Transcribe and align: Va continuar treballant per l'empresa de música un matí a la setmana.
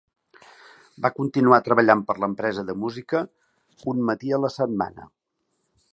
Va 1.05 1.11
continuar 1.17 1.59
treballant 1.67 2.01
per 2.07 2.15
l'empresa 2.23 2.65
de 2.71 2.77
música 2.85 3.23
un 3.93 4.03
matí 4.11 4.37
a 4.39 4.41
la 4.47 4.55
setmana. 4.59 5.11